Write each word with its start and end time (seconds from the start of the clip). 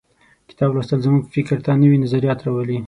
کتاب 0.49 0.69
لوستل 0.75 0.99
زموږ 1.05 1.23
فکر 1.35 1.57
ته 1.65 1.71
نوي 1.81 1.97
نظریات 2.03 2.39
راولي. 2.45 2.77